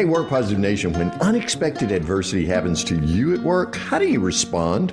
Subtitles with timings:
[0.00, 4.18] Hey, Work Positive Nation, when unexpected adversity happens to you at work, how do you
[4.18, 4.92] respond?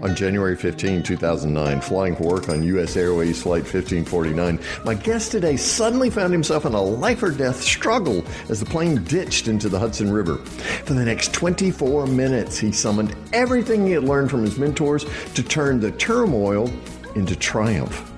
[0.00, 2.96] On January 15, 2009, flying for work on U.S.
[2.96, 8.24] Airways Flight 1549, my guest today suddenly found himself in a life or death struggle
[8.48, 10.38] as the plane ditched into the Hudson River.
[10.38, 15.04] For the next 24 minutes, he summoned everything he had learned from his mentors
[15.34, 16.72] to turn the turmoil
[17.16, 18.11] into triumph.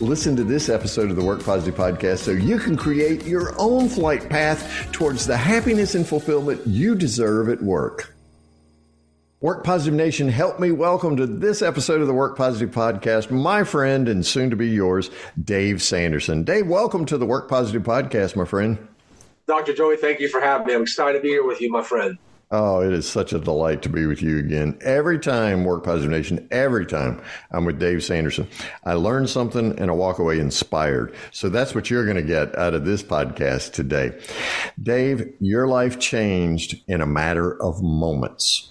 [0.00, 3.88] Listen to this episode of the Work Positive Podcast so you can create your own
[3.88, 8.12] flight path towards the happiness and fulfillment you deserve at work.
[9.40, 13.64] Work Positive Nation, help me welcome to this episode of the Work Positive Podcast my
[13.64, 15.10] friend and soon to be yours,
[15.44, 16.42] Dave Sanderson.
[16.42, 18.78] Dave, welcome to the Work Positive Podcast, my friend.
[19.46, 19.74] Dr.
[19.74, 20.74] Joey, thank you for having me.
[20.74, 22.18] I'm excited to be here with you, my friend.
[22.52, 24.78] Oh, it is such a delight to be with you again.
[24.80, 28.46] Every time, Work Positive Nation, every time I'm with Dave Sanderson,
[28.84, 31.12] I learn something and I walk away inspired.
[31.32, 34.16] So that's what you're going to get out of this podcast today.
[34.80, 38.70] Dave, your life changed in a matter of moments.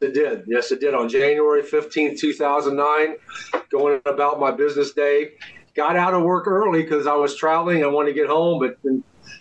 [0.00, 0.44] It did.
[0.46, 0.94] Yes, it did.
[0.94, 3.16] On January 15, 2009,
[3.70, 5.32] going about my business day,
[5.74, 7.82] got out of work early because I was traveling.
[7.82, 8.78] I wanted to get home, but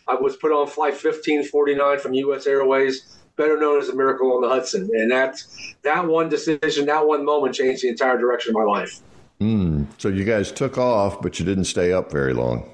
[0.07, 2.47] I was put on flight 1549 from U.S.
[2.47, 4.89] Airways better known as a miracle on the Hudson.
[4.93, 5.41] And that
[5.83, 9.01] that one decision, that one moment changed the entire direction of my life.
[9.41, 12.69] Mm, so you guys took off, but you didn't stay up very long.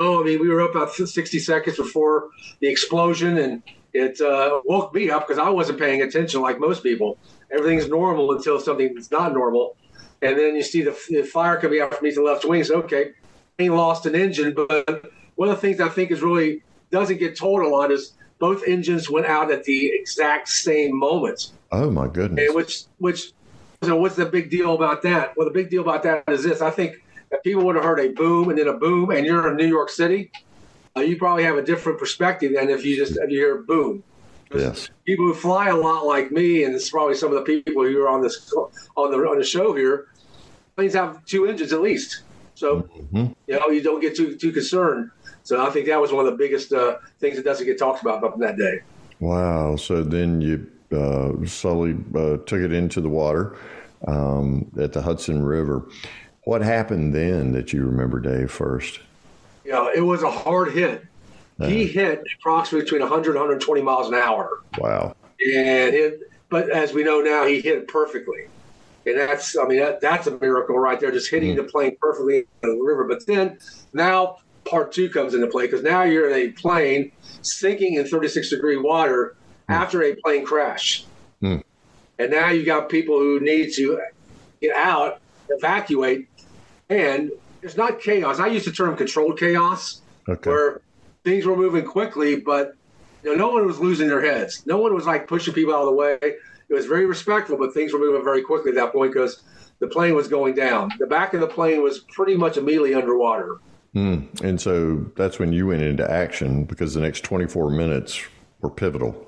[0.00, 3.62] Oh, I mean, we were up about 60 seconds before the explosion, and
[3.92, 7.18] it uh, woke me up because I wasn't paying attention like most people.
[7.50, 9.76] Everything's normal until something's not normal.
[10.22, 12.62] And then you see the, the fire coming out from the left wing.
[12.64, 13.12] So, okay,
[13.56, 14.54] he lost an engine.
[14.54, 18.12] But one of the things I think is really doesn't get told a lot is
[18.38, 21.52] both engines went out at the exact same moment.
[21.72, 22.46] Oh my goodness!
[22.46, 23.32] And which which
[23.82, 25.36] so what's the big deal about that?
[25.36, 28.00] Well, the big deal about that is this: I think if people would have heard
[28.00, 30.30] a boom and then a boom, and you're in New York City,
[30.96, 34.02] uh, you probably have a different perspective than if you just if you hear boom.
[34.54, 34.88] Yes.
[35.04, 38.02] People who fly a lot like me, and it's probably some of the people who
[38.02, 38.52] are on this
[38.96, 40.08] on the on the show here.
[40.74, 42.22] Planes have two engines at least,
[42.54, 43.26] so mm-hmm.
[43.46, 45.10] you know you don't get too too concerned.
[45.48, 48.02] So I think that was one of the biggest uh, things that doesn't get talked
[48.02, 48.80] about up that day.
[49.18, 49.76] Wow.
[49.76, 53.56] So then you uh, slowly uh, took it into the water
[54.06, 55.88] um, at the Hudson River.
[56.44, 59.00] What happened then that you remember, Dave, first?
[59.64, 61.06] Yeah, it was a hard hit.
[61.56, 61.92] He uh-huh.
[61.94, 64.62] hit approximately between 100 and 120 miles an hour.
[64.76, 65.16] Wow.
[65.56, 68.48] And it, but as we know now, he hit it perfectly.
[69.06, 71.64] And that's, I mean, that, that's a miracle right there, just hitting mm-hmm.
[71.64, 73.04] the plane perfectly in the river.
[73.04, 73.58] But then
[73.94, 77.12] now part two comes into play because now you're in a plane
[77.42, 79.36] sinking in 36 degree water
[79.68, 79.74] mm.
[79.74, 81.04] after a plane crash.
[81.42, 81.62] Mm.
[82.18, 84.00] And now you've got people who need to
[84.60, 86.28] get out, evacuate,
[86.88, 87.30] and
[87.62, 88.40] it's not chaos.
[88.40, 90.50] I use the term controlled chaos, okay.
[90.50, 90.80] where
[91.24, 92.74] things were moving quickly, but
[93.22, 94.64] you know, no one was losing their heads.
[94.66, 96.18] No one was like pushing people out of the way.
[96.22, 99.42] It was very respectful, but things were moving very quickly at that point because
[99.80, 100.90] the plane was going down.
[100.98, 103.58] The back of the plane was pretty much immediately underwater.
[103.98, 104.40] Mm.
[104.42, 108.20] And so that's when you went into action because the next 24 minutes
[108.60, 109.26] were pivotal.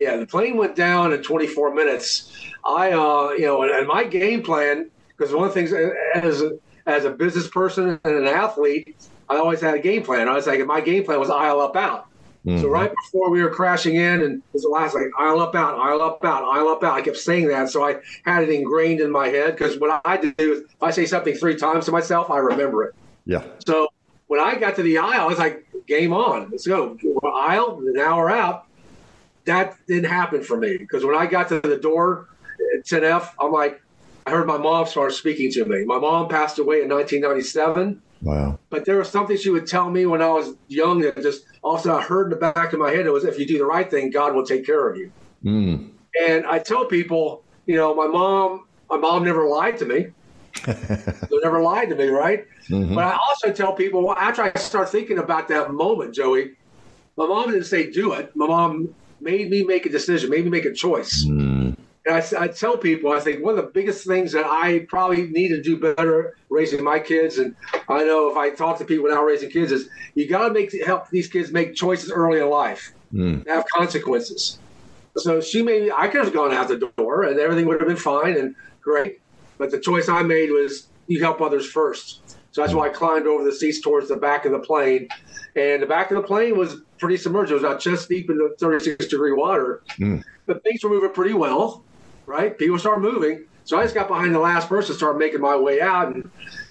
[0.00, 2.32] Yeah, the plane went down in 24 minutes.
[2.64, 5.72] I, uh, you know, and my game plan, because one of the things
[6.14, 8.96] as a, as a business person and an athlete,
[9.28, 10.28] I always had a game plan.
[10.28, 12.06] I was like, my game plan was aisle up out.
[12.46, 12.62] Mm-hmm.
[12.62, 15.54] So right before we were crashing in, and it was the last like aisle up
[15.54, 16.94] out, aisle up out, aisle up out.
[16.94, 19.56] I kept saying that, so I had it ingrained in my head.
[19.56, 22.84] Because what I do is, if I say something three times to myself, I remember
[22.84, 22.94] it.
[23.26, 23.44] Yeah.
[23.66, 23.88] So
[24.30, 26.96] when I got to the aisle, I was like, game on, let's go.
[27.24, 28.66] Aisle, now we're out.
[29.44, 32.28] That didn't happen for me because when I got to the door
[32.76, 33.82] at 10F, I'm like,
[34.24, 35.84] I heard my mom start speaking to me.
[35.84, 38.00] My mom passed away in 1997.
[38.22, 38.60] Wow.
[38.68, 41.92] But there was something she would tell me when I was young that just also
[41.92, 43.90] I heard in the back of my head it was if you do the right
[43.90, 45.10] thing, God will take care of you.
[45.44, 45.90] Mm.
[46.24, 50.10] And I tell people, you know, my mom, my mom never lied to me.
[50.66, 52.46] They never lied to me, right?
[52.68, 52.94] Mm-hmm.
[52.94, 56.52] But I also tell people well, after I start thinking about that moment, Joey,
[57.16, 58.34] my mom didn't say do it.
[58.34, 61.24] My mom made me make a decision, made me make a choice.
[61.24, 61.76] Mm.
[62.06, 65.26] And I, I, tell people, I think one of the biggest things that I probably
[65.26, 67.54] need to do better raising my kids, and
[67.90, 70.72] I know if I talk to people now raising kids, is you got to make
[70.84, 73.46] help these kids make choices early in life, mm.
[73.46, 74.58] have consequences.
[75.16, 77.96] So she made I could have gone out the door and everything would have been
[77.96, 79.20] fine and great,
[79.60, 82.36] but the choice I made was you help others first.
[82.50, 85.08] So that's why I climbed over the seats towards the back of the plane.
[85.54, 87.52] And the back of the plane was pretty submerged.
[87.52, 89.82] It was about chest deep in the 36 degree water.
[89.98, 90.24] Mm.
[90.46, 91.84] But things were moving pretty well,
[92.26, 92.58] right?
[92.58, 93.44] People started moving.
[93.64, 96.14] So I just got behind the last person, started making my way out.
[96.14, 96.28] And,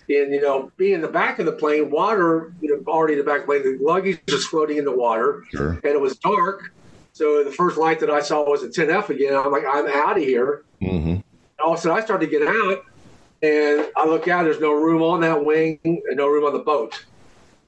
[0.10, 3.20] And, you know, being in the back of the plane, water, you know, already in
[3.20, 5.44] the back of the plane, the luggage was floating in the water.
[5.52, 5.74] Sure.
[5.74, 6.74] And it was dark.
[7.14, 9.36] So the first light that I saw was a 10F again.
[9.36, 10.64] I'm like, I'm out of here.
[10.82, 11.20] Mm-hmm.
[11.64, 12.86] All of a sudden, I started to get out.
[13.42, 16.60] And I look out, there's no room on that wing and no room on the
[16.60, 17.06] boat,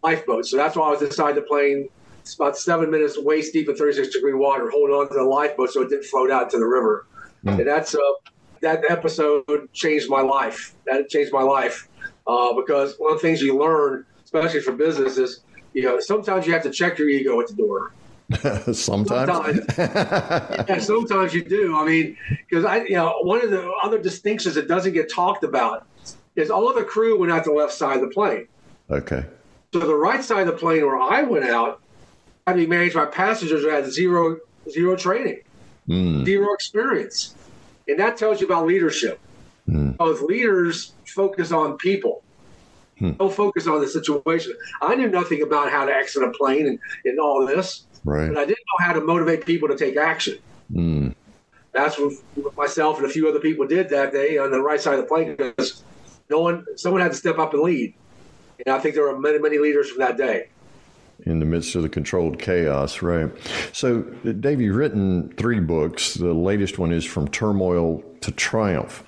[0.04, 0.46] lifeboat.
[0.46, 1.88] So that's why I was inside the plane.
[2.20, 5.72] It's about seven minutes waist deep in 36 degree water, holding on to the lifeboat
[5.72, 7.08] so it didn't float out to the river.
[7.46, 7.60] Mm.
[7.60, 8.00] And that's uh,
[8.62, 10.76] that episode changed my life.
[10.86, 11.88] That changed my life
[12.28, 15.40] uh, because one of the things you learn, especially for business, is
[15.74, 17.94] you know sometimes you have to check your ego at the door.
[18.74, 19.60] sometimes, sometimes.
[19.78, 21.78] yeah, sometimes you do.
[21.78, 25.44] I mean, because I, you know, one of the other distinctions that doesn't get talked
[25.44, 25.86] about
[26.36, 28.48] is all of the crew went out the left side of the plane.
[28.90, 29.26] Okay.
[29.74, 31.82] So the right side of the plane where I went out
[32.46, 34.38] had to be managed by passengers who had zero
[34.70, 35.42] zero training,
[35.88, 36.26] mm.
[36.26, 37.36] zero experience,
[37.88, 39.20] and that tells you about leadership.
[39.68, 39.94] Mm.
[39.94, 42.24] Because leaders focus on people.
[43.02, 43.12] Hmm.
[43.14, 44.56] Don't focus on the situation.
[44.82, 47.86] I knew nothing about how to exit a plane and, and all this.
[48.04, 48.30] Right.
[48.30, 50.40] But I didn't know how to motivate people to take action.
[50.72, 51.16] Mm.
[51.74, 54.96] That's what myself and a few other people did that day on the right side
[54.96, 55.84] of the plane because
[56.30, 57.94] no one, someone had to step up and lead.
[58.66, 60.50] And I think there were many, many leaders from that day.
[61.26, 63.32] In the midst of the controlled chaos, right?
[63.74, 66.16] So, Dave, you've written three books.
[66.16, 69.04] The latest one is From Turmoil to Triumph.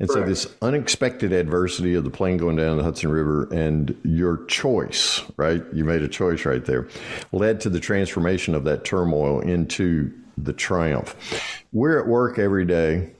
[0.00, 0.26] And Correct.
[0.26, 5.22] so, this unexpected adversity of the plane going down the Hudson River and your choice,
[5.36, 5.62] right?
[5.72, 6.88] You made a choice right there,
[7.30, 11.14] led to the transformation of that turmoil into the triumph.
[11.72, 13.12] We're at work every day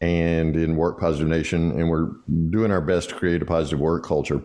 [0.00, 2.08] and in Work Positive Nation, and we're
[2.50, 4.42] doing our best to create a positive work culture.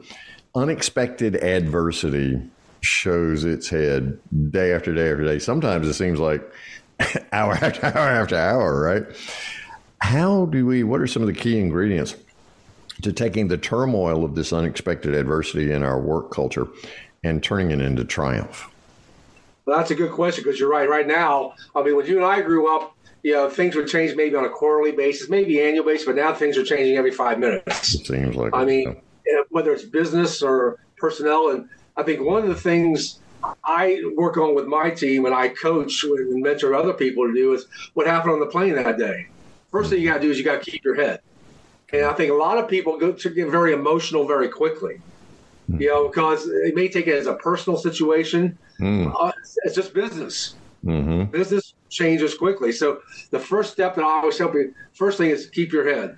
[0.53, 2.41] Unexpected adversity
[2.87, 4.19] shows its head
[4.51, 5.39] day after day after day.
[5.39, 6.41] Sometimes it seems like
[7.31, 9.05] hour after hour after hour, right?
[9.99, 12.15] How do we, what are some of the key ingredients
[13.01, 16.67] to taking the turmoil of this unexpected adversity in our work culture
[17.23, 18.69] and turning it into triumph?
[19.65, 20.87] Well, that's a good question because you're right.
[20.87, 24.15] Right now, I mean, when you and I grew up, you know, things would change
[24.15, 27.39] maybe on a quarterly basis, maybe annual basis, but now things are changing every five
[27.39, 27.95] minutes.
[27.95, 28.55] It seems like.
[28.55, 28.95] I mean,
[29.27, 31.67] eh, whether it's business or personnel, and
[31.97, 33.19] I think one of the things
[33.63, 37.53] I work on with my team and I coach and mentor other people to do
[37.53, 39.27] is what happened on the plane that day.
[39.71, 41.21] First thing you got to do is you got to keep your head.
[41.91, 44.99] And I think a lot of people go to get very emotional very quickly,
[45.69, 45.79] mm.
[45.79, 48.57] you know, because they may take it as a personal situation.
[48.79, 49.13] Mm.
[49.17, 49.31] Uh,
[49.63, 50.55] it's just business.
[50.85, 51.31] Mm-hmm.
[51.31, 52.71] Business changes quickly.
[52.71, 53.01] So
[53.31, 56.17] the first step that I always help you, first thing is keep your head.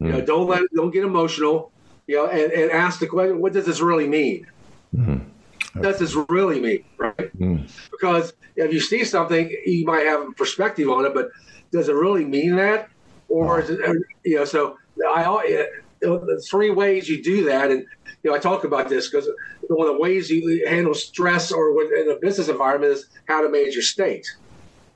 [0.00, 0.06] Mm.
[0.06, 1.70] You know, don't let don't get emotional.
[2.06, 4.46] You know, and, and ask the question, what does this really mean?
[4.94, 5.78] Mm-hmm.
[5.78, 7.38] What does this really mean, right?
[7.38, 7.68] Mm.
[7.90, 11.30] Because if you see something, you might have a perspective on it, but
[11.72, 12.88] does it really mean that?
[13.28, 13.80] Or is it,
[14.24, 15.66] you know, so I,
[16.48, 17.70] three ways you do that.
[17.70, 17.84] And,
[18.22, 19.28] you know, I talk about this because
[19.68, 23.48] one of the ways you handle stress or in a business environment is how to
[23.48, 24.26] manage your state,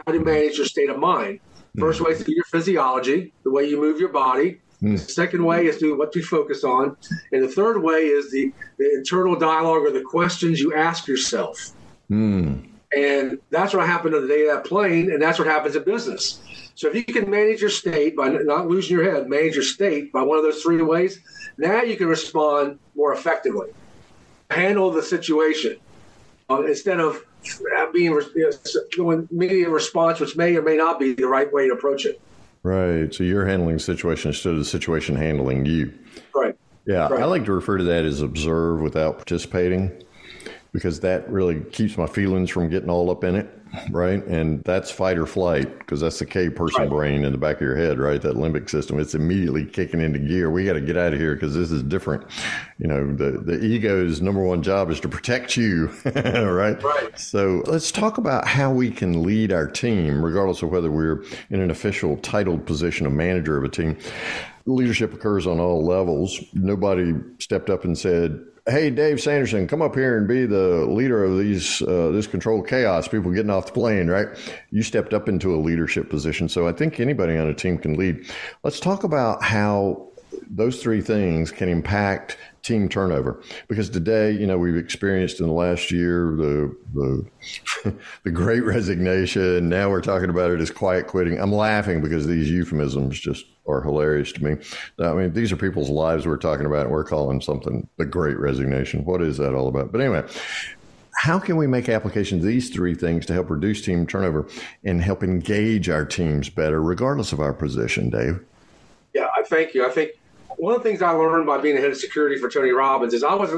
[0.06, 1.41] how to manage your state of mind.
[1.79, 4.61] First way is through your physiology, the way you move your body.
[4.83, 4.93] Mm.
[4.93, 6.97] The second way is through what you focus on.
[7.33, 11.73] And the third way is the, the internal dialogue or the questions you ask yourself.
[12.11, 12.69] Mm.
[12.97, 15.85] And that's what happened on the day of that plane, and that's what happens in
[15.85, 16.41] business.
[16.75, 20.11] So if you can manage your state by not losing your head, manage your state
[20.13, 21.21] by one of those three ways,
[21.59, 23.69] now you can respond more effectively.
[24.51, 25.77] Handle the situation
[26.49, 27.23] uh, instead of
[27.93, 28.51] being you know,
[28.97, 32.20] going immediate response, which may or may not be the right way to approach it.
[32.69, 33.15] Right.
[33.15, 35.91] So you're handling the situation instead of the situation handling you.
[36.34, 36.55] Right.
[36.84, 37.08] Yeah.
[37.08, 37.22] Right.
[37.22, 40.03] I like to refer to that as observe without participating
[40.72, 43.58] because that really keeps my feelings from getting all up in it
[43.91, 44.25] right?
[44.27, 46.91] And that's fight or flight because that's the K person right.
[46.91, 48.20] brain in the back of your head, right?
[48.20, 48.98] That limbic system.
[48.98, 50.51] It's immediately kicking into gear.
[50.51, 52.25] We got to get out of here because this is different.
[52.79, 56.82] You know, the, the ego's number one job is to protect you, right?
[56.82, 57.19] Right.
[57.19, 61.60] So let's talk about how we can lead our team, regardless of whether we're in
[61.60, 63.96] an official titled position of manager of a team.
[64.67, 66.39] Leadership occurs on all levels.
[66.53, 71.25] Nobody stepped up and said, hey, Dave Sanderson, come up here and be the leader
[71.25, 73.08] of these uh, this controlled chaos.
[73.08, 74.29] People getting off the plane, right?
[74.70, 77.94] You stepped up into a leadership position, so I think anybody on a team can
[77.94, 78.27] lead.
[78.63, 80.08] Let's talk about how
[80.51, 85.53] those three things can impact team turnover because today you know we've experienced in the
[85.53, 87.94] last year the the,
[88.25, 92.51] the great resignation now we're talking about it as quiet quitting i'm laughing because these
[92.51, 94.56] euphemisms just are hilarious to me
[95.01, 98.39] i mean these are people's lives we're talking about and we're calling something the great
[98.39, 100.25] resignation what is that all about but anyway
[101.15, 104.46] how can we make applications of these three things to help reduce team turnover
[104.84, 108.44] and help engage our teams better regardless of our position dave
[109.15, 110.13] yeah i thank you i think
[110.58, 113.15] one of the things I learned by being a head of security for Tony Robbins
[113.15, 113.51] is I was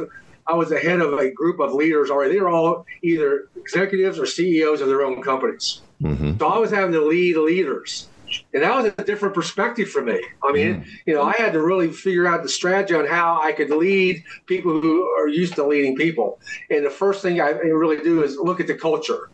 [0.46, 2.34] I was the head of a group of leaders already.
[2.34, 5.80] They were all either executives or CEOs of their own companies.
[6.02, 6.38] Mm-hmm.
[6.38, 8.08] So I was having to lead leaders.
[8.54, 10.20] And that was a different perspective for me.
[10.42, 10.86] I mean, mm.
[11.06, 14.22] you know, I had to really figure out the strategy on how I could lead
[14.46, 16.38] people who are used to leading people.
[16.70, 19.30] And the first thing I really do is look at the culture.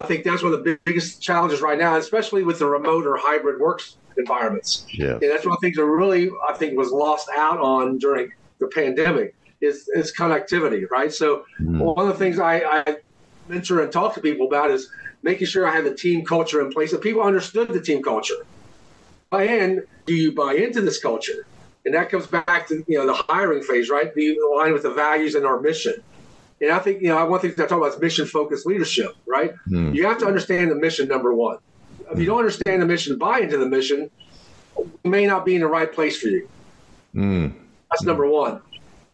[0.00, 3.16] I think that's one of the biggest challenges right now, especially with the remote or
[3.16, 4.86] hybrid works environments.
[4.90, 5.12] Yeah.
[5.12, 8.32] And that's one of the things that really I think was lost out on during
[8.58, 11.12] the pandemic is, is connectivity, right?
[11.12, 11.78] So mm.
[11.78, 12.96] one of the things I, I
[13.48, 14.90] mentor and talk to people about is
[15.22, 18.46] making sure I have the team culture in place that people understood the team culture.
[19.32, 21.46] And do you buy into this culture?
[21.84, 24.14] And that comes back to you know the hiring phase, right?
[24.14, 25.94] Do you align with the values and our mission?
[26.60, 29.54] And I think you know one thing I talk about is mission focused leadership, right?
[29.68, 29.94] Mm.
[29.94, 31.58] You have to understand the mission number one.
[32.10, 34.10] If you don't understand the mission, buy into the mission,
[34.78, 36.48] it may not be in the right place for you.
[37.14, 37.54] Mm.
[37.90, 38.60] That's number one.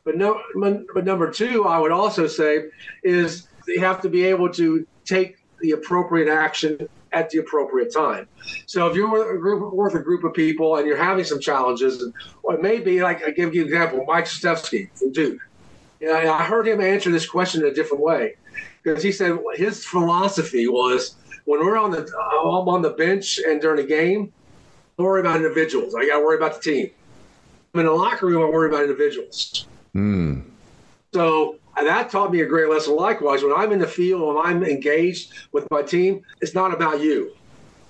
[0.04, 2.70] But no, but number two, I would also say
[3.02, 8.26] is you have to be able to take the appropriate action at the appropriate time.
[8.66, 12.04] So if you're a group, with a group of people and you're having some challenges,
[12.42, 15.40] or it may be like I give you an example, Mike Krzyzewski from Duke.
[16.00, 18.34] Know, I heard him answer this question in a different way
[18.82, 21.14] because he said his philosophy was
[21.44, 24.32] when we're on the I'm on the bench and during a game,
[24.96, 25.94] don't worry about individuals.
[25.94, 26.90] I got to worry about the team.
[27.72, 28.42] I'm in the locker room.
[28.42, 29.66] I worry about individuals.
[29.94, 30.44] Mm.
[31.14, 32.96] So that taught me a great lesson.
[32.96, 37.00] Likewise, when I'm in the field, when I'm engaged with my team, it's not about
[37.00, 37.32] you.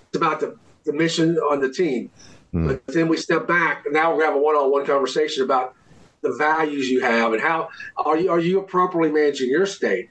[0.09, 2.11] It's about the, the mission on the team.
[2.55, 2.69] Mm.
[2.69, 5.75] But then we step back, and now we're going to have a one-on-one conversation about
[6.21, 10.09] the values you have and how are you are you appropriately managing your state.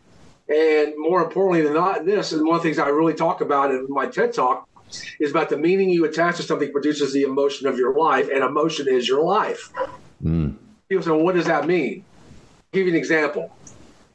[0.50, 3.72] And more importantly than not, this and one of the things I really talk about
[3.72, 4.68] in my TED talk
[5.22, 8.44] is about the meaning you attach to something produces the emotion of your life, and
[8.44, 9.72] emotion is your life.
[10.22, 10.58] Mm.
[10.90, 12.04] People say, well, what does that mean?
[12.58, 13.50] I'll give you an example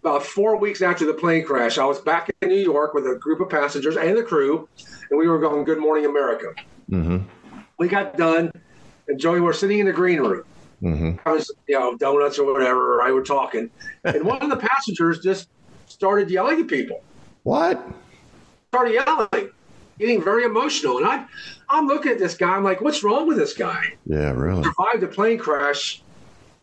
[0.06, 3.16] about four weeks after the plane crash, I was back in New York with a
[3.16, 4.68] group of passengers and the crew,
[5.10, 6.54] and we were going Good Morning America.
[6.88, 7.26] Mm-hmm.
[7.78, 8.52] We got done,
[9.08, 10.44] and Joey, we're sitting in the green room.
[10.80, 11.28] Mm-hmm.
[11.28, 13.02] I was, you know, donuts or whatever.
[13.02, 13.68] I were talking,
[14.04, 15.48] and one of the passengers just
[15.86, 17.02] started yelling at people.
[17.42, 17.84] What?
[18.68, 19.50] Started yelling,
[19.98, 21.26] getting very emotional, and I,
[21.68, 22.54] I'm looking at this guy.
[22.54, 23.96] I'm like, what's wrong with this guy?
[24.06, 24.62] Yeah, really.
[24.62, 26.00] Survived a plane crash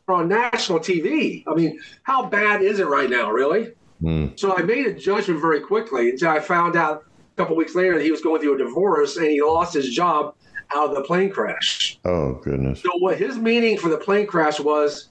[0.07, 1.43] on national TV.
[1.47, 3.73] I mean, how bad is it right now, really?
[4.01, 4.37] Mm.
[4.37, 7.97] So I made a judgment very quickly until I found out a couple weeks later
[7.97, 10.35] that he was going through a divorce and he lost his job
[10.73, 11.99] out of the plane crash.
[12.03, 12.81] Oh, goodness.
[12.81, 15.09] So what his meaning for the plane crash was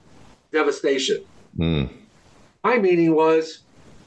[0.52, 1.25] devastation.
[1.58, 1.90] Mm.
[2.62, 3.61] My meaning was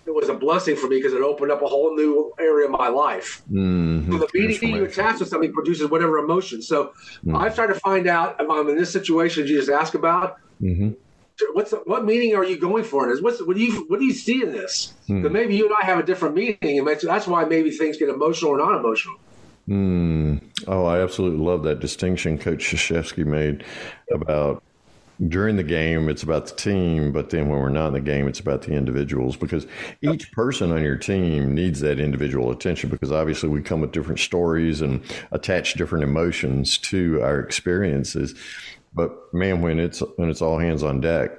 [0.06, 2.72] it was a blessing for me because it opened up a whole new area of
[2.72, 3.42] my life.
[3.52, 4.12] Mm-hmm.
[4.12, 6.62] So the meaning you attach to something produces whatever emotion.
[6.62, 6.94] So
[7.26, 7.36] mm.
[7.36, 10.92] I've tried to find out if I'm in this situation you just asked about, Mm-hmm.
[11.54, 13.22] What's what meaning are you going for in this?
[13.22, 14.94] What's what do you what do you see in this?
[15.10, 15.30] Mm.
[15.32, 18.52] maybe you and I have a different meaning, and that's why maybe things get emotional
[18.52, 19.18] or not emotional.
[19.68, 20.42] Mm.
[20.68, 23.66] Oh, I absolutely love that distinction Coach Krzyzewski made
[24.12, 24.64] about
[25.28, 28.28] during the game, it's about the team, but then when we're not in the game,
[28.28, 29.66] it's about the individuals because
[30.02, 34.20] each person on your team needs that individual attention because obviously we come with different
[34.20, 38.36] stories and attach different emotions to our experiences.
[38.96, 41.32] But man, when it's when it's all hands on deck,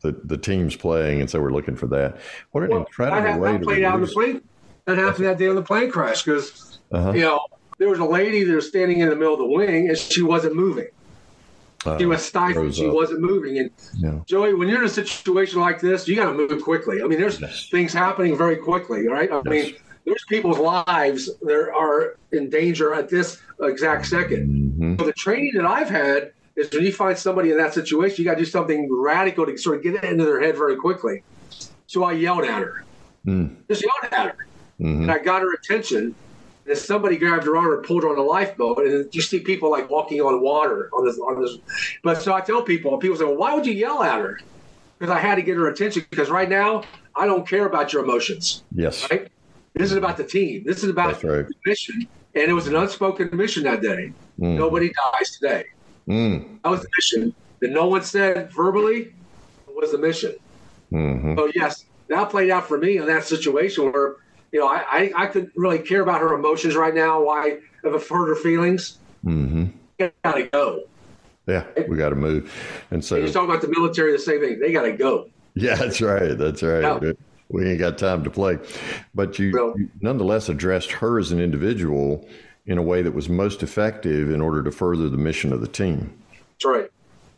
[0.00, 2.18] the the team's playing, and so we're looking for that.
[2.52, 4.42] What an well, incredible that, way that to played out the plane.
[4.86, 7.12] That happened that day on the plane crash because uh-huh.
[7.12, 7.40] you know
[7.78, 10.22] there was a lady that was standing in the middle of the wing and she
[10.22, 10.88] wasn't moving.
[11.84, 12.74] Uh, she was stifled.
[12.74, 12.94] She up.
[12.94, 13.58] wasn't moving.
[13.58, 14.20] And yeah.
[14.26, 17.02] Joey, when you're in a situation like this, you got to move quickly.
[17.02, 17.68] I mean, there's yes.
[17.68, 19.30] things happening very quickly, right?
[19.30, 19.44] I yes.
[19.44, 19.74] mean,
[20.06, 24.96] there's people's lives that are in danger at this exact 2nd mm-hmm.
[24.98, 28.30] So the training that I've had is when you find somebody in that situation, you
[28.30, 31.22] got to do something radical to sort of get it into their head very quickly.
[31.86, 32.84] So I yelled at her,
[33.26, 33.54] mm.
[33.68, 34.46] just yelled at her,
[34.80, 35.02] mm-hmm.
[35.02, 36.14] and I got her attention.
[36.66, 39.70] And somebody grabbed her arm and pulled her on a lifeboat, and you see people
[39.70, 41.18] like walking on water on this.
[41.18, 41.58] On this,
[42.02, 44.40] but so I tell people, people say, "Well, why would you yell at her?"
[44.98, 46.06] Because I had to get her attention.
[46.08, 46.84] Because right now,
[47.14, 48.62] I don't care about your emotions.
[48.74, 49.06] Yes.
[49.10, 49.28] Right.
[49.74, 50.64] This is about the team.
[50.64, 51.46] This is about right.
[51.46, 52.08] the mission.
[52.34, 54.12] And it was an unspoken mission that day.
[54.40, 54.56] Mm.
[54.56, 55.66] Nobody dies today.
[56.08, 56.62] Mm.
[56.62, 57.34] That was the mission.
[57.60, 59.12] That no one said verbally
[59.74, 60.34] was the mission.
[60.92, 61.36] Mm-hmm.
[61.36, 64.16] So yes, that played out for me in that situation where
[64.52, 67.22] you know I, I, I couldn't really care about her emotions right now.
[67.22, 68.98] Why have hurt her feelings?
[69.24, 69.66] Mm-hmm.
[70.22, 70.84] Gotta go.
[71.46, 72.52] Yeah, we got to move.
[72.90, 74.58] And so you talk about the military, the same thing.
[74.60, 75.28] They got to go.
[75.56, 76.36] Yeah, that's right.
[76.36, 77.00] That's right.
[77.00, 77.12] Yeah.
[77.48, 78.58] We ain't got time to play.
[79.14, 79.72] But you, no.
[79.76, 82.28] you nonetheless addressed her as an individual
[82.66, 85.68] in a way that was most effective in order to further the mission of the
[85.68, 86.12] team.
[86.52, 86.90] That's right.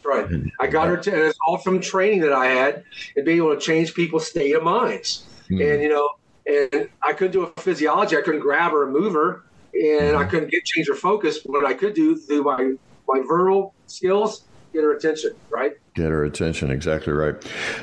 [0.04, 0.52] That's Right.
[0.61, 2.85] I got her to, and it's all from training that I had
[3.16, 5.25] and being able to change people's state of minds.
[5.50, 5.75] Mm.
[5.75, 6.09] And, you know,
[6.47, 8.16] and I couldn't do a physiology.
[8.16, 9.42] I couldn't grab her and move her,
[9.75, 10.16] and mm.
[10.16, 11.38] I couldn't get change her focus.
[11.38, 12.75] But I could do through my
[13.09, 15.32] my verbal skills, get her attention.
[15.50, 15.73] Right.
[15.94, 16.70] Get her attention.
[16.70, 17.35] Exactly right.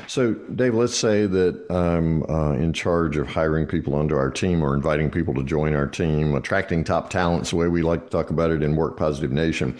[0.06, 4.62] So, Dave, let's say that I'm uh, in charge of hiring people onto our team
[4.62, 8.10] or inviting people to join our team, attracting top talents, the way we like to
[8.10, 9.76] talk about it in Work Positive Nation.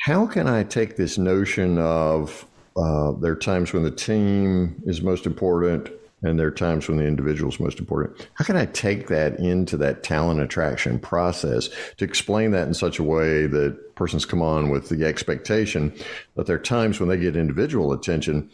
[0.00, 2.46] How can I take this notion of
[2.76, 5.90] uh, there are times when the team is most important
[6.22, 8.28] and there are times when the individual is most important.
[8.34, 12.98] How can I take that into that talent attraction process to explain that in such
[12.98, 15.92] a way that persons come on with the expectation
[16.36, 18.50] that there are times when they get individual attention,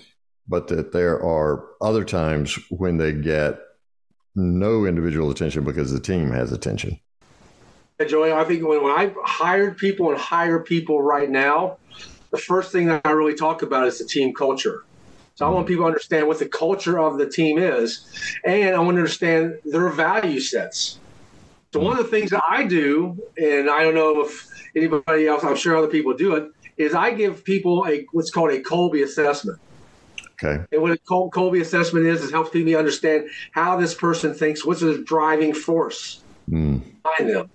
[0.48, 3.58] but that there are other times when they get
[4.34, 7.00] no individual attention because the team has attention?
[8.06, 11.78] Joey, I think when, when I hired people and hire people right now,
[12.30, 14.84] the first thing that I really talk about is the team culture.
[15.36, 18.06] So I want people to understand what the culture of the team is,
[18.42, 20.98] and I want to understand their value sets.
[21.74, 25.44] So one of the things that I do, and I don't know if anybody else,
[25.44, 29.04] I'm sure other people do it, is I give people a what's called a Kolbe
[29.04, 29.58] assessment.
[30.42, 30.64] Okay.
[30.72, 34.80] And what a Kolbe assessment is, is helps people understand how this person thinks, what's
[34.80, 36.82] the driving force mm.
[37.02, 37.50] behind them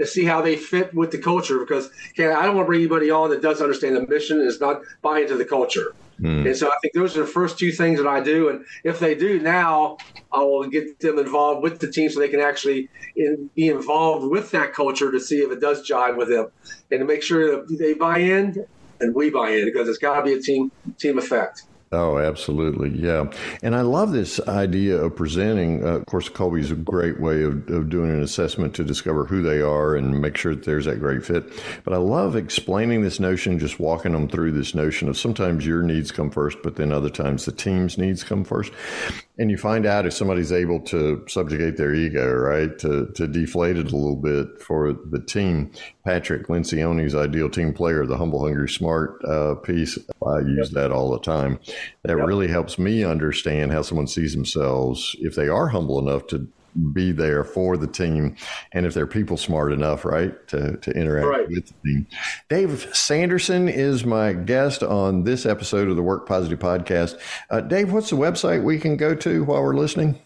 [0.00, 2.80] to see how they fit with the culture because okay, I don't want to bring
[2.80, 5.94] anybody on that doesn't understand the mission and is not buy into the culture.
[6.20, 6.46] Mm.
[6.46, 8.48] And so I think those are the first two things that I do.
[8.48, 9.98] And if they do now,
[10.32, 14.26] I will get them involved with the team so they can actually in, be involved
[14.30, 16.48] with that culture to see if it does jive with them
[16.90, 18.64] and to make sure that they buy in
[19.00, 21.64] and we buy in because it's got to be a team team effect.
[21.92, 22.90] Oh, absolutely.
[22.90, 23.32] Yeah.
[23.64, 25.84] And I love this idea of presenting.
[25.84, 29.24] Uh, of course, Kolbe is a great way of, of doing an assessment to discover
[29.24, 31.50] who they are and make sure that there's that great fit.
[31.82, 35.82] But I love explaining this notion, just walking them through this notion of sometimes your
[35.82, 38.72] needs come first, but then other times the team's needs come first.
[39.40, 42.78] And you find out if somebody's able to subjugate their ego, right?
[42.80, 45.72] To, to deflate it a little bit for the team.
[46.04, 49.98] Patrick Lencioni's ideal team player, the humble, hungry, smart uh, piece.
[50.26, 50.82] I use yep.
[50.82, 51.58] that all the time.
[52.02, 52.26] That yep.
[52.26, 56.48] really helps me understand how someone sees themselves if they are humble enough to
[56.92, 58.36] be there for the team
[58.72, 61.48] and if they're people smart enough right to, to interact right.
[61.48, 62.06] with the team
[62.48, 67.18] dave sanderson is my guest on this episode of the work positive podcast
[67.50, 70.18] uh, dave what's the website we can go to while we're listening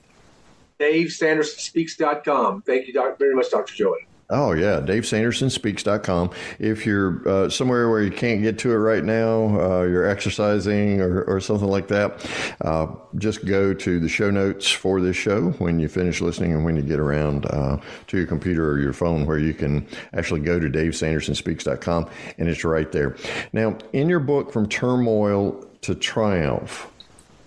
[0.78, 4.80] davesandersonspeaks.com thank you doc, very much dr joey Oh, yeah.
[4.80, 6.30] DaveSandersonSpeaks.com.
[6.58, 11.02] If you're uh, somewhere where you can't get to it right now, uh, you're exercising
[11.02, 12.26] or, or, something like that,
[12.62, 16.64] uh, just go to the show notes for this show when you finish listening and
[16.64, 20.40] when you get around uh, to your computer or your phone where you can actually
[20.40, 22.08] go to DaveSandersonSpeaks.com
[22.38, 23.16] and it's right there.
[23.52, 26.90] Now, in your book, From Turmoil to Triumph,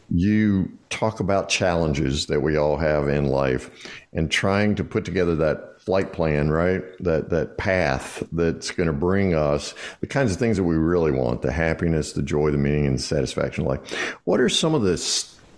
[0.09, 5.35] you talk about challenges that we all have in life and trying to put together
[5.35, 6.84] that flight plan, right?
[7.00, 11.13] That that path that's going to bring us the kinds of things that we really
[11.13, 14.17] want: the happiness, the joy, the meaning, and the satisfaction of life.
[14.26, 14.97] What are some of the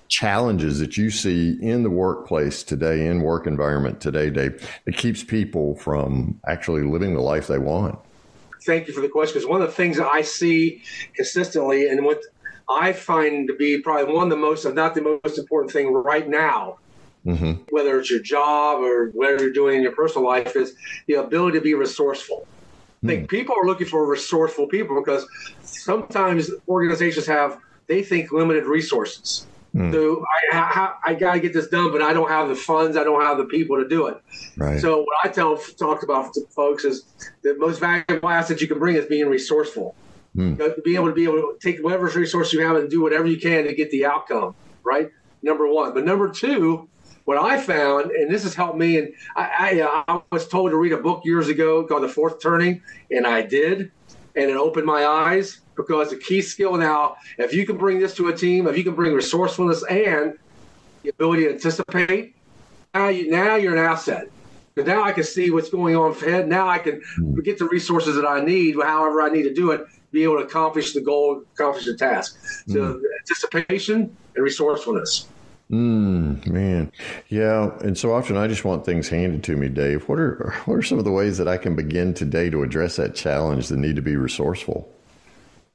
[0.08, 5.24] challenges that you see in the workplace today, in work environment today, Dave, that keeps
[5.24, 7.98] people from actually living the life they want?
[8.64, 9.34] Thank you for the question.
[9.34, 10.84] Because one of the things that I see
[11.16, 12.22] consistently, and what
[12.70, 15.92] I find to be probably one of the most, if not the most important thing
[15.92, 16.78] right now
[17.26, 17.54] mm-hmm.
[17.70, 20.76] whether it's your job or whatever you're doing in your personal life, is
[21.08, 22.48] the ability to be resourceful.
[23.04, 23.26] I think hmm.
[23.28, 25.26] people are looking for resourceful people because
[25.62, 29.48] sometimes organizations have they think limited resources.
[29.76, 29.92] Mm.
[29.92, 32.98] So I, I, I got to get this done, but I don't have the funds.
[32.98, 34.18] I don't have the people to do it.
[34.58, 34.80] Right.
[34.80, 37.06] So what I tell talk about to folks is
[37.44, 39.96] the most valuable asset you can bring is being resourceful.
[40.36, 40.58] Mm.
[40.58, 43.02] You know, being able to be able to take whatever resource you have and do
[43.02, 44.56] whatever you can to get the outcome.
[44.84, 45.12] Right.
[45.42, 46.90] Number one, but number two
[47.30, 50.78] what I found, and this has helped me, and I, I, I, was told to
[50.78, 53.92] read a book years ago called The Fourth Turning, and I did,
[54.36, 58.16] and it opened my eyes because the key skill now, if you can bring this
[58.16, 60.40] to a team, if you can bring resourcefulness and
[61.04, 62.36] the ability to anticipate,
[62.96, 64.28] now, you, now you're an asset.
[64.74, 66.48] Because now I can see what's going on ahead.
[66.48, 67.00] Now I can
[67.44, 70.46] get the resources that I need, however I need to do it, be able to
[70.46, 72.40] accomplish the goal, accomplish the task.
[72.68, 73.02] So mm.
[73.20, 75.28] anticipation and resourcefulness.
[75.72, 76.92] Mm, man,
[77.28, 80.10] yeah, and so often I just want things handed to me, Dave.
[80.10, 82.96] What are what are some of the ways that I can begin today to address
[82.96, 83.68] that challenge?
[83.68, 84.92] The need to be resourceful.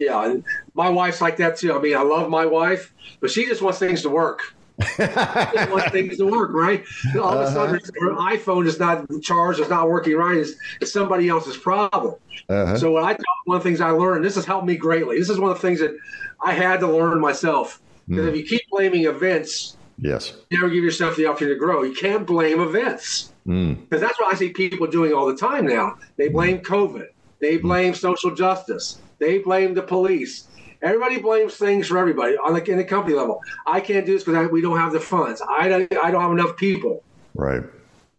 [0.00, 0.34] Yeah,
[0.74, 1.72] my wife's like that too.
[1.72, 4.54] I mean, I love my wife, but she just wants things to work.
[4.98, 6.84] just want things to work, right?
[7.14, 7.90] All of a sudden, uh-huh.
[8.00, 10.38] her iPhone is not charged, it's not working right.
[10.38, 12.16] It's, it's somebody else's problem.
[12.48, 12.76] Uh-huh.
[12.76, 15.20] So what I one of the things I learned, this has helped me greatly.
[15.20, 15.96] This is one of the things that
[16.44, 17.80] I had to learn myself.
[18.08, 18.28] Because mm.
[18.30, 21.82] if you keep blaming events, yes, you never give yourself the opportunity to grow.
[21.82, 23.88] You can't blame events because mm.
[23.90, 25.98] that's what I see people doing all the time now.
[26.16, 27.08] They blame COVID,
[27.40, 27.96] they blame mm.
[27.96, 30.48] social justice, they blame the police.
[30.82, 33.40] Everybody blames things for everybody on the in the company level.
[33.66, 35.40] I can't do this because we don't have the funds.
[35.48, 37.02] I don't, I don't have enough people.
[37.34, 37.62] Right.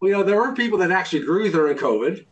[0.00, 2.24] Well, you know, there are people that actually grew during COVID,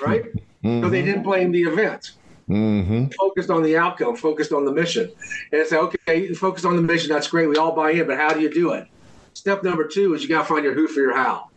[0.00, 0.24] right?
[0.64, 0.82] mm-hmm.
[0.82, 2.12] So they didn't blame the event.
[2.48, 3.06] Mm-hmm.
[3.18, 5.10] Focused on the outcome, focused on the mission,
[5.52, 7.08] and say, okay, focus on the mission.
[7.08, 7.48] That's great.
[7.48, 8.86] We all buy in, but how do you do it?
[9.32, 11.48] Step number two is you got to find your who for your how.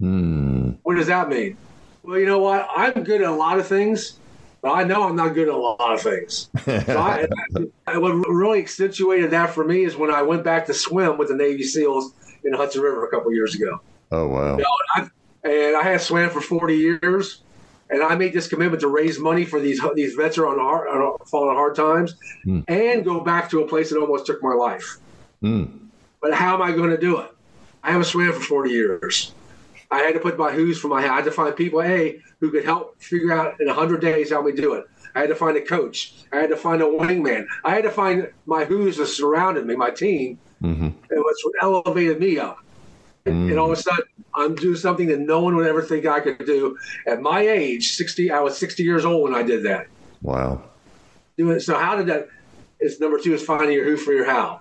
[0.00, 0.78] Mm.
[0.82, 1.56] What does that mean?
[2.02, 2.68] Well, you know what?
[2.74, 4.18] I'm good at a lot of things,
[4.62, 6.48] but I know I'm not good at a lot of things.
[6.64, 7.26] So I,
[7.98, 11.34] what really accentuated that for me is when I went back to swim with the
[11.34, 12.12] Navy SEALs
[12.44, 13.80] in the Hudson River a couple years ago.
[14.12, 14.56] Oh wow!
[14.56, 15.10] You know, and,
[15.44, 17.42] I, and I had swam for 40 years,
[17.90, 20.88] and I made this commitment to raise money for these these vets are on hard,
[20.88, 22.64] on, falling hard times, mm.
[22.68, 24.98] and go back to a place that almost took my life.
[25.42, 25.78] Mm.
[26.20, 27.30] But how am I going to do it?
[27.82, 29.32] I haven't swam for 40 years.
[29.90, 32.50] I had to put my who's for my I had to find people, A, who
[32.50, 34.84] could help figure out in 100 days how we do it.
[35.14, 36.14] I had to find a coach.
[36.32, 37.46] I had to find a wingman.
[37.64, 40.84] I had to find my who's that surrounded me, my team, mm-hmm.
[40.84, 42.58] and what's elevated me up.
[43.26, 43.50] Mm-hmm.
[43.50, 46.20] And all of a sudden, I'm doing something that no one would ever think I
[46.20, 46.78] could do.
[47.06, 49.86] At my age, 60, I was 60 years old when I did that.
[50.22, 50.62] Wow.
[51.36, 52.28] Doing so, how did that?
[52.80, 54.60] Is number two is finding your who for your how.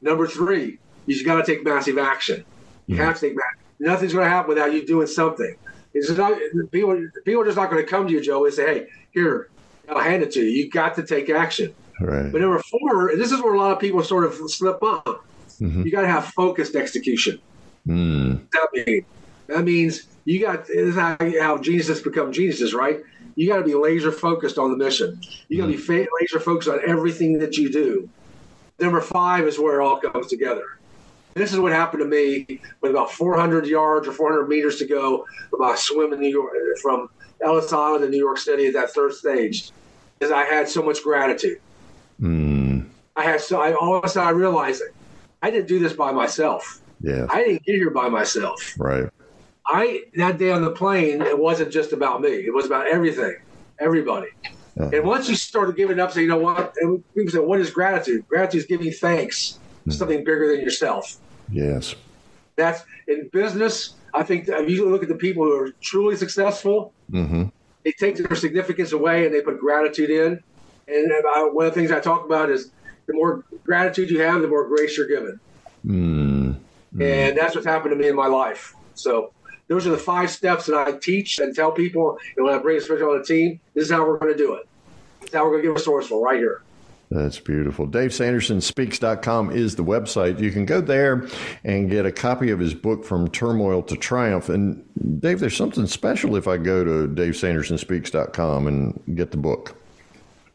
[0.00, 2.44] Number three, you just got to take massive action.
[2.86, 3.04] You mm-hmm.
[3.04, 5.56] have to take massive nothing's going to happen without you doing something.
[5.92, 6.38] It's not,
[6.70, 9.50] people, people are just not going to come to you, Joe, and say, hey, here,
[9.88, 10.46] I'll hand it to you.
[10.46, 11.74] You got to take action.
[12.00, 12.32] Right.
[12.32, 15.06] But number four, this is where a lot of people sort of slip up.
[15.60, 15.82] Mm-hmm.
[15.82, 17.40] You got to have focused execution.
[17.86, 18.40] Mm.
[18.52, 19.04] That, means,
[19.48, 23.00] that means you got this is how, how geniuses become geniuses, right?
[23.34, 25.20] You got to be laser focused on the mission.
[25.48, 25.88] You got to mm.
[25.88, 28.08] be laser focused on everything that you do.
[28.78, 30.78] Number five is where it all comes together.
[31.34, 35.24] This is what happened to me with about 400 yards or 400 meters to go
[35.54, 37.08] about swimming New York from
[37.42, 39.70] Ellis Island to New York City at that third stage,
[40.20, 41.60] is I had so much gratitude.
[42.20, 42.86] Mm.
[43.16, 44.94] I had so I all of a sudden I realized it.
[45.42, 46.80] I didn't do this by myself.
[47.02, 48.74] Yeah, I didn't get here by myself.
[48.78, 49.08] Right.
[49.66, 52.30] I that day on the plane, it wasn't just about me.
[52.30, 53.36] It was about everything,
[53.78, 54.28] everybody.
[54.78, 54.90] Uh-huh.
[54.92, 56.74] And once you started giving up, say, you know what?
[56.80, 58.26] And people say, what is gratitude?
[58.26, 59.92] Gratitude is giving thanks mm.
[59.92, 61.18] something bigger than yourself.
[61.50, 61.94] Yes.
[62.56, 63.94] That's in business.
[64.14, 67.44] I think if you look at the people who are truly successful, mm-hmm.
[67.84, 70.42] they take their significance away and they put gratitude in.
[70.88, 72.70] And about, one of the things I talk about is
[73.06, 75.38] the more gratitude you have, the more grace you're given.
[76.92, 77.02] Mm-hmm.
[77.02, 78.74] And that's what's happened to me in my life.
[78.94, 79.32] So
[79.68, 82.18] those are the five steps that I teach and tell people.
[82.36, 84.38] And when I bring a special on the team, this is how we're going to
[84.38, 84.68] do it.
[85.20, 86.62] This is how we're going to get resourceful right here.
[87.10, 87.86] That's beautiful.
[87.86, 90.40] DaveSandersonSpeaks.com is the website.
[90.40, 91.28] You can go there
[91.62, 94.48] and get a copy of his book, From Turmoil to Triumph.
[94.48, 94.82] And
[95.20, 99.76] Dave, there's something special if I go to DaveSandersonSpeaks.com and get the book.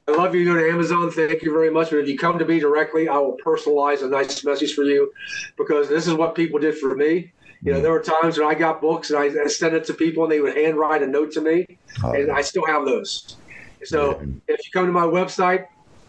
[0.07, 0.45] I love you.
[0.45, 1.11] Go to Amazon.
[1.11, 1.89] Thank you very much.
[1.89, 5.11] But if you come to me directly, I will personalize a nice message for you
[5.57, 7.33] because this is what people did for me.
[7.61, 10.23] You know, there were times when I got books and I sent it to people
[10.23, 11.65] and they would handwrite a note to me,
[12.03, 13.35] oh, and I still have those.
[13.83, 15.65] So if you come to my website,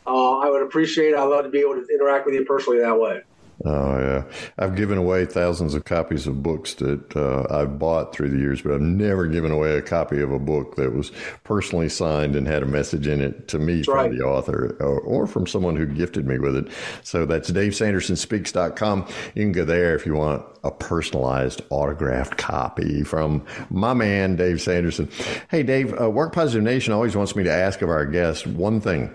[0.07, 1.13] uh, I would appreciate.
[1.13, 1.17] It.
[1.17, 3.23] I'd love to be able to interact with you personally that way.
[3.65, 4.25] Oh yeah,
[4.57, 8.63] I've given away thousands of copies of books that uh, I've bought through the years,
[8.63, 11.11] but I've never given away a copy of a book that was
[11.43, 14.13] personally signed and had a message in it to me that's from right.
[14.13, 16.69] the author or, or, from someone who gifted me with it.
[17.03, 19.09] So that's DaveSandersonSpeaks.com.
[19.35, 24.61] You can go there if you want a personalized autographed copy from my man Dave
[24.61, 25.11] Sanderson.
[25.51, 28.81] Hey Dave, uh, Work Positive Nation always wants me to ask of our guests one
[28.81, 29.13] thing.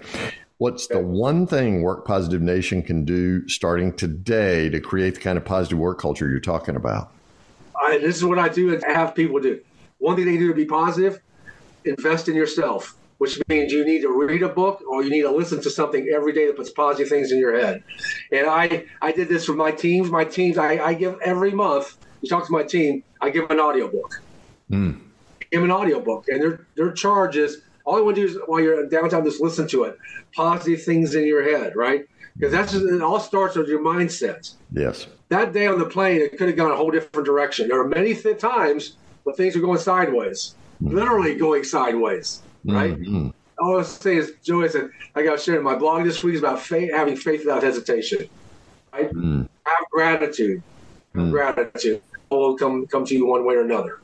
[0.57, 5.37] What's the one thing Work Positive Nation can do starting today to create the kind
[5.37, 7.11] of positive work culture you're talking about?
[7.75, 9.59] I, this is what I do and have people do.
[9.97, 11.19] One thing they do to be positive,
[11.85, 15.31] invest in yourself, which means you need to read a book or you need to
[15.31, 17.83] listen to something every day that puts positive things in your head.
[18.31, 20.11] And I, I did this for my teams.
[20.11, 23.57] My teams, I, I give every month, you talk to my team, I give them
[23.57, 24.21] an audiobook.
[24.69, 24.99] Mm.
[25.51, 26.27] Give them an audiobook.
[26.29, 29.41] And their, their charge is all you want to do is while you're downtown, just
[29.41, 29.97] listen to it.
[30.35, 32.05] Positive things in your head, right?
[32.35, 34.53] Because that's just, it all starts with your mindset.
[34.71, 35.07] Yes.
[35.29, 37.67] That day on the plane, it could have gone a whole different direction.
[37.67, 40.95] There are many th- times when things are going sideways, mm-hmm.
[40.95, 42.95] literally going sideways, right?
[42.95, 43.29] Mm-hmm.
[43.59, 46.39] All I was saying is, Joey said, I was sharing my blog this week is
[46.39, 48.27] about faith, having faith without hesitation.
[48.91, 49.11] Right?
[49.13, 49.47] Mm.
[49.65, 50.61] Have gratitude.
[51.15, 51.31] Mm.
[51.31, 53.99] Gratitude will come come to you one way or another.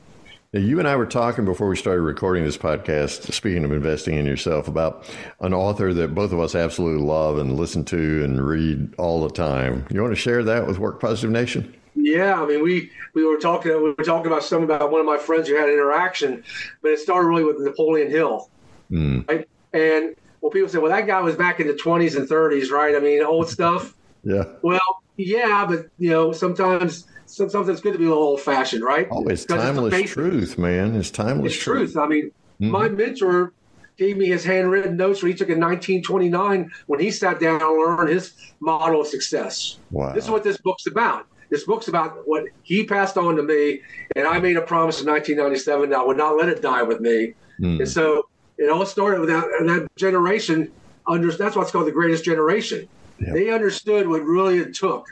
[0.52, 4.16] Now, you and I were talking before we started recording this podcast, speaking of investing
[4.16, 5.08] in yourself, about
[5.38, 9.30] an author that both of us absolutely love and listen to and read all the
[9.30, 9.86] time.
[9.92, 11.72] You want to share that with Work Positive Nation?
[11.94, 15.06] Yeah, I mean, we we were talking we were talking about something about one of
[15.06, 16.42] my friends who had an interaction,
[16.82, 18.50] but it started really with Napoleon Hill,
[18.90, 19.28] mm.
[19.28, 19.48] right?
[19.72, 22.96] And well, people say, well, that guy was back in the 20s and 30s, right?
[22.96, 23.94] I mean, old stuff.
[24.22, 24.44] Yeah.
[24.60, 28.82] Well, yeah, but you know, sometimes sometimes it's good to be a little old fashioned,
[28.82, 29.08] right?
[29.10, 30.94] Oh, it's timeless it's truth, man.
[30.96, 31.92] It's timeless it's truth.
[31.92, 31.96] truth.
[31.96, 32.26] I mean,
[32.60, 32.70] mm-hmm.
[32.70, 33.52] my mentor
[33.96, 37.70] gave me his handwritten notes where he took in 1929 when he sat down and
[37.70, 39.78] learned his model of success.
[39.90, 40.12] Wow.
[40.12, 41.26] This is what this book's about.
[41.50, 43.80] This book's about what he passed on to me,
[44.14, 47.00] and I made a promise in 1997 that I would not let it die with
[47.00, 47.34] me.
[47.60, 47.80] Mm.
[47.80, 50.70] And so it all started with that, and that generation.
[51.08, 52.88] Under, that's what's called the greatest generation.
[53.18, 53.34] Yep.
[53.34, 55.08] They understood what really it took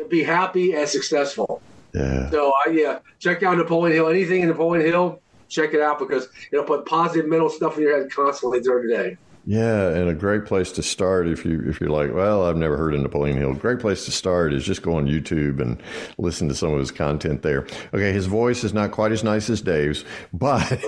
[0.00, 1.62] to be happy and successful.
[1.94, 2.30] Yeah.
[2.30, 4.08] So I yeah, check out Napoleon Hill.
[4.08, 8.00] Anything in Napoleon Hill, check it out because it'll put positive mental stuff in your
[8.00, 9.16] head constantly during the day.
[9.46, 12.76] Yeah, and a great place to start if you if you're like, well, I've never
[12.76, 13.54] heard of Napoleon Hill.
[13.54, 15.82] Great place to start is just go on YouTube and
[16.18, 17.66] listen to some of his content there.
[17.94, 20.60] Okay, his voice is not quite as nice as Dave's, but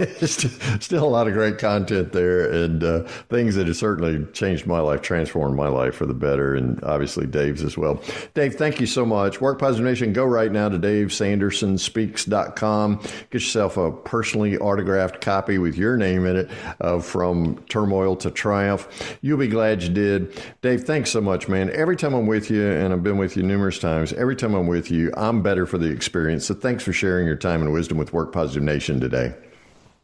[0.80, 4.80] still a lot of great content there and uh, things that have certainly changed my
[4.80, 8.02] life, transformed my life for the better, and obviously Dave's as well.
[8.34, 9.40] Dave, thank you so much.
[9.40, 13.00] Work Positive Nation, go right now to DaveSandersonSpeaks.com.
[13.00, 16.50] Get yourself a personally autographed copy with your name in it
[16.82, 19.18] uh, from Turmoil to triumph.
[19.22, 20.38] You'll be glad you did.
[20.60, 21.70] Dave, thanks so much, man.
[21.70, 24.66] Every time I'm with you, and I've been with you numerous times, every time I'm
[24.66, 26.44] with you, I'm better for the experience.
[26.44, 29.34] So thanks for sharing your time and wisdom with Work Positive Nation today.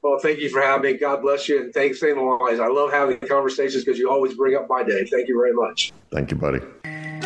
[0.01, 0.99] Well, thank you for having me.
[0.99, 1.61] God bless you.
[1.61, 2.01] And thanks.
[2.01, 2.61] Wise.
[2.61, 5.05] I love having conversations because you always bring up my day.
[5.05, 5.93] Thank you very much.
[6.11, 6.61] Thank you, buddy.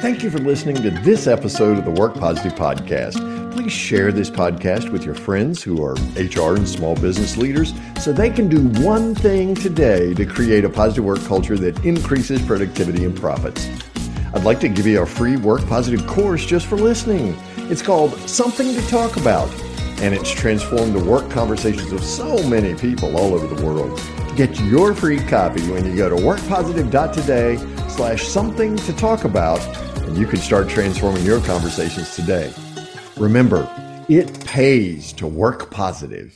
[0.00, 3.31] Thank you for listening to this episode of the Work Positive Podcast.
[3.52, 8.10] Please share this podcast with your friends who are HR and small business leaders so
[8.10, 13.04] they can do one thing today to create a positive work culture that increases productivity
[13.04, 13.68] and profits.
[14.32, 17.36] I'd like to give you a free Work Positive course just for listening.
[17.70, 19.50] It's called Something to Talk About,
[20.00, 24.00] and it's transformed the work conversations of so many people all over the world.
[24.34, 27.58] Get your free copy when you go to workpositive.today
[27.90, 29.60] slash something to talk about
[30.06, 32.50] and you can start transforming your conversations today.
[33.16, 33.68] Remember,
[34.08, 36.30] it pays to work positive.